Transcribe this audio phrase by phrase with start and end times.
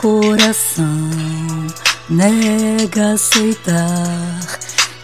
[0.00, 1.10] Coração
[2.08, 4.40] nega aceitar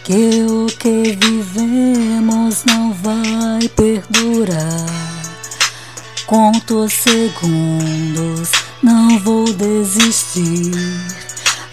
[0.03, 4.87] que o que vivemos não vai perdurar.
[6.25, 8.49] Conto segundos,
[8.81, 10.73] não vou desistir.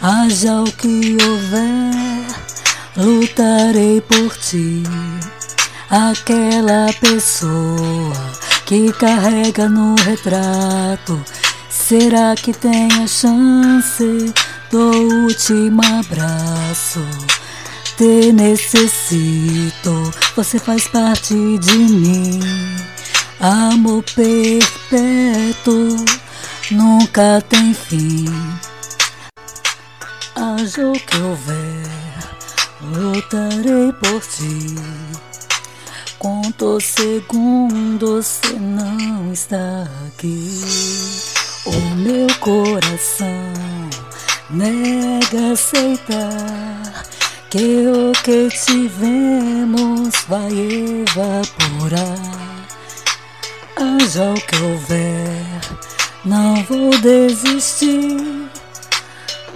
[0.03, 2.27] Haja o que houver,
[2.95, 4.83] lutarei por ti.
[5.89, 8.13] Aquela pessoa
[8.67, 11.25] que carrega no retrato,
[11.85, 14.33] será que a chance
[14.71, 14.91] do
[15.27, 17.01] último abraço?
[17.99, 22.41] Te necessito, você faz parte de mim.
[23.39, 26.03] Amor perpétuo
[26.71, 28.25] nunca tem fim.
[30.35, 31.87] Haja o que houver,
[32.81, 34.75] lutarei por ti.
[36.19, 41.34] Conto segundos se não está aqui.
[41.67, 43.53] O meu coração
[44.51, 47.07] nega aceitar
[47.49, 52.19] que o que tivemos vai evaporar.
[53.77, 55.61] Haja o que houver,
[56.25, 58.51] não vou desistir.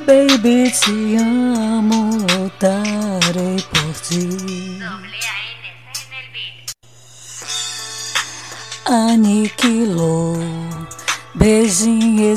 [0.06, 2.97] Baby, te amo, lutarei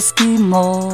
[0.02, 0.90] esquimó.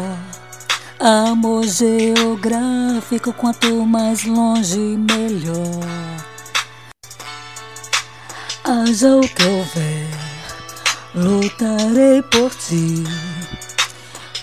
[1.00, 5.86] Amor geográfico, quanto mais longe, melhor.
[8.66, 10.09] Haja o que houver,
[11.15, 13.05] lutarei por ti.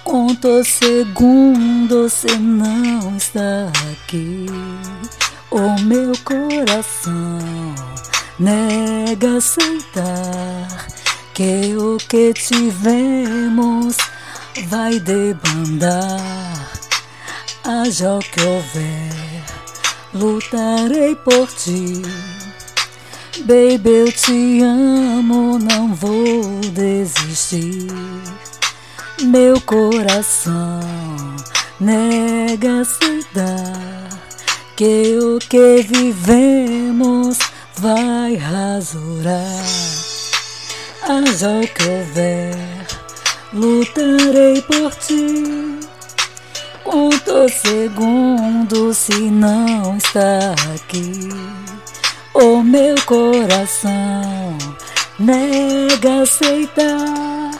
[0.02, 4.46] Conto segundos se não está aqui.
[5.50, 7.38] O meu coração
[8.38, 10.86] nega aceitar
[11.34, 13.96] que o que tivemos
[14.62, 16.70] vai debandar.
[17.64, 19.44] Haja o que houver,
[20.12, 22.02] lutarei por ti.
[23.40, 27.88] Baby, eu te amo, não vou desistir.
[29.20, 30.80] Meu coração
[31.80, 34.08] nega aceitar
[34.76, 37.38] que o que vivemos
[37.76, 39.64] vai rasurar.
[41.02, 42.86] Haja o que houver,
[43.54, 45.80] lutarei por ti.
[46.82, 51.30] Conto segundos se não está aqui.
[52.34, 54.58] O meu coração
[55.18, 57.50] nega aceitar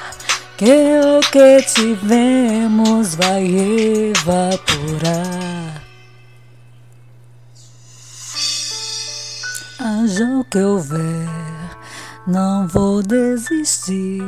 [0.57, 3.47] que o que tivemos vai
[4.11, 5.83] evaporar.
[9.79, 11.29] Haja o que houver,
[12.27, 14.23] não vou desistir.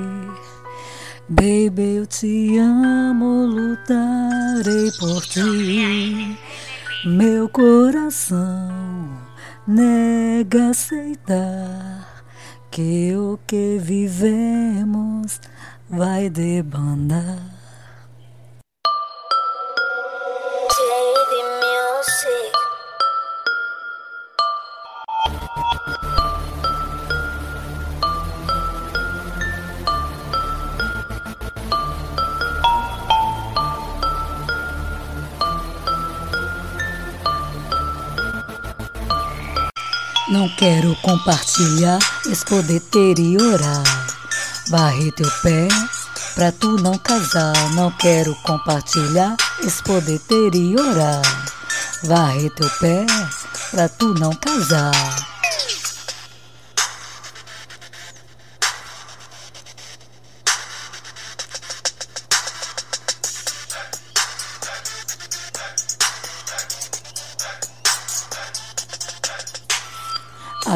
[1.29, 6.39] Baby, eu te amo, lutarei por ti.
[7.05, 9.19] Meu coração
[9.67, 12.23] nega aceitar
[12.71, 15.41] que o que vivemos
[15.91, 17.56] vai debandar.
[40.37, 41.99] Não quero compartilhar
[42.31, 43.83] esse poder deteriorar.
[44.69, 45.67] Varre teu pé
[46.35, 47.55] pra tu não casar.
[47.73, 51.23] Não quero compartilhar esse poder deteriorar.
[52.05, 53.07] Varre teu pé
[53.71, 54.93] pra tu não casar.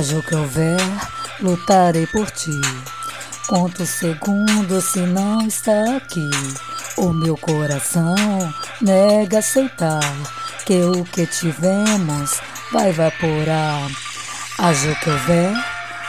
[0.01, 0.81] Haja o que houver,
[1.41, 2.59] lutarei por ti.
[3.47, 6.31] Conto segundos se não está aqui.
[6.97, 8.15] O meu coração
[8.81, 10.01] nega aceitar
[10.65, 12.41] que o que tivemos
[12.73, 13.91] vai evaporar.
[14.57, 15.53] Haja o que houver,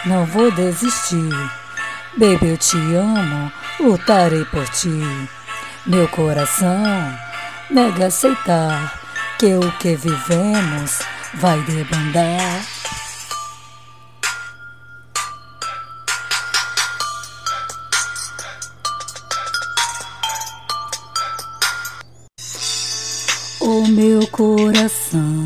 [0.06, 1.52] não vou desistir.
[2.16, 5.28] Baby, eu te amo, lutarei por ti.
[5.86, 7.14] Meu coração
[7.70, 9.02] nega aceitar
[9.38, 11.00] que o que vivemos
[11.34, 12.81] vai debandar.
[24.32, 25.46] Coração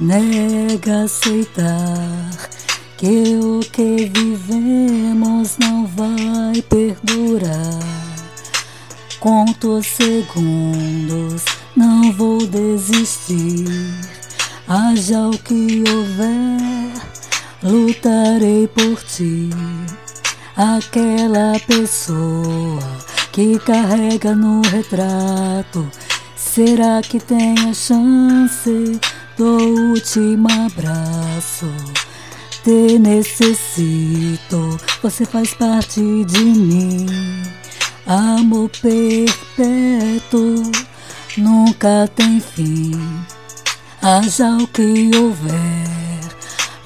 [0.00, 2.50] nega aceitar
[2.96, 7.80] que o que vivemos não vai perdurar.
[9.20, 11.44] Conto segundos,
[11.76, 13.66] não vou desistir.
[14.68, 16.92] Haja o que houver,
[17.62, 19.48] lutarei por ti.
[20.56, 22.80] Aquela pessoa
[23.32, 25.86] que carrega no retrato,
[26.56, 28.98] será que a chance
[29.36, 31.66] do último abraço?
[32.64, 37.04] Te necessito, você faz parte de mim.
[38.06, 40.72] Amor perpétuo
[41.36, 42.92] nunca tem fim.
[44.00, 46.36] Haja o que houver,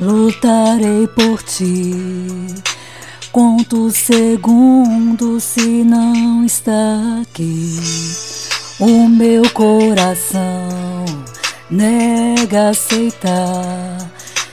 [0.00, 1.94] lutarei por ti.
[3.31, 8.39] Conto segundos se não está aqui.
[8.82, 11.04] O meu coração
[11.70, 14.10] nega aceitar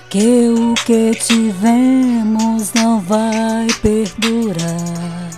[0.09, 5.31] que o que tivemos não vai perdurar.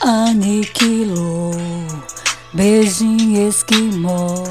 [0.00, 1.50] Aniquilou,
[2.54, 4.44] beijinho esquimó,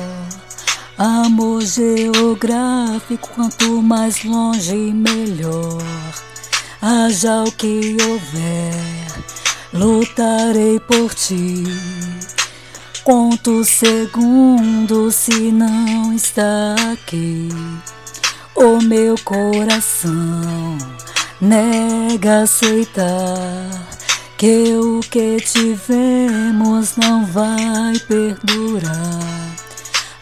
[0.97, 6.30] amor geográfico, quanto mais longe melhor.
[6.83, 9.05] Haja o que houver,
[9.71, 11.63] lutarei por ti.
[13.03, 17.49] Conto segundos se não está aqui.
[18.55, 20.75] O meu coração
[21.39, 23.87] nega aceitar
[24.35, 29.55] que o que tivemos não vai perdurar.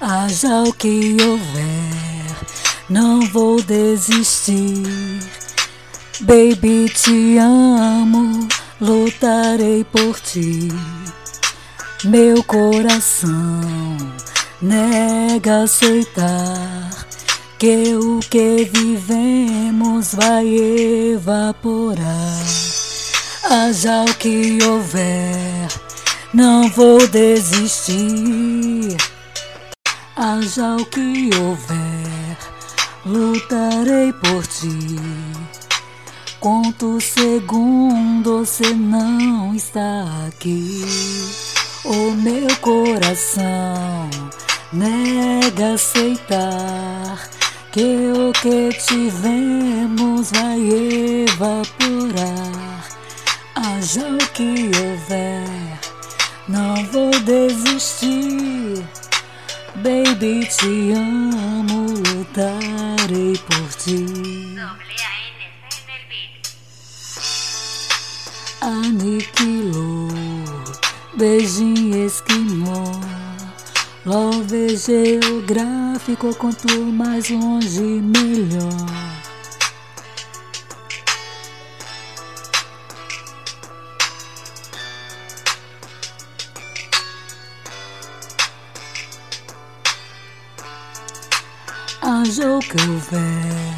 [0.01, 2.35] Haja o que houver,
[2.89, 5.38] não vou desistir.
[6.21, 8.45] Baby, te amo,
[8.81, 10.67] lutarei por ti.
[12.03, 13.61] Meu coração
[14.61, 16.89] nega aceitar
[17.57, 20.45] que o que vivemos vai
[21.13, 22.43] evaporar.
[23.49, 25.69] Haja o que houver,
[26.33, 28.97] não vou desistir.
[30.17, 32.37] Haja o que houver,
[33.05, 34.97] lutarei por ti.
[36.39, 40.85] Conto segundos, você não está aqui.
[41.83, 44.09] O meu coração
[44.71, 47.29] nega aceitar
[47.73, 50.59] que o que tivemos vai
[51.27, 52.87] evaporar.
[53.55, 55.79] Haja o que houver,
[56.47, 58.81] não vou desistir.
[59.75, 64.49] Baby, te amo, lutarei por ti.
[68.61, 70.09] Aniquilou
[71.19, 72.83] beijinho esquimó.
[74.05, 78.69] Love geográfico, quanto mais longe, melhor.
[92.01, 93.75] Haja o que houver,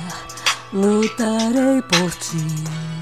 [0.72, 3.01] lutarei por ti.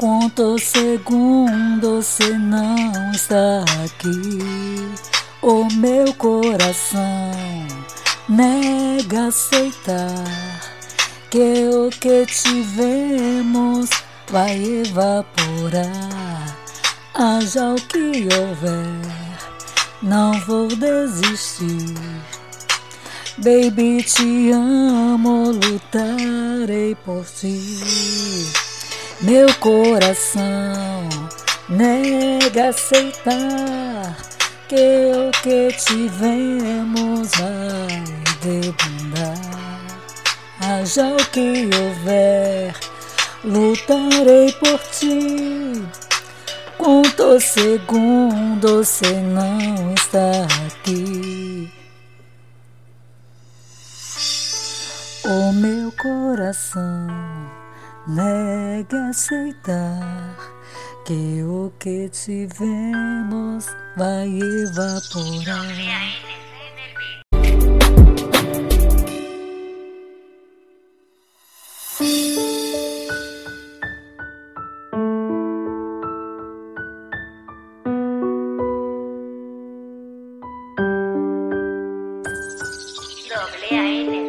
[0.00, 4.38] Conto segundos se não está aqui.
[5.42, 7.30] O meu coração
[8.26, 10.24] nega aceitar
[11.28, 13.90] que o que tivemos
[14.30, 16.56] vai evaporar.
[17.12, 19.38] Haja o que houver,
[20.00, 21.94] não vou desistir.
[23.36, 28.69] Baby, te amo, lutarei por ti.
[29.22, 31.06] Meu coração
[31.68, 34.16] nega aceitar
[34.66, 38.02] que o que tivemos vai
[38.40, 39.36] debandar.
[40.58, 42.74] Haja o que houver,
[43.44, 45.84] lutarei por ti.
[46.78, 51.70] Conto segundos, você não está aqui.
[55.26, 57.59] O meu coração
[58.06, 60.36] nega aceitar
[61.04, 63.66] que o que tivemos
[63.96, 65.66] vai evaporar.
[83.28, 84.19] Doble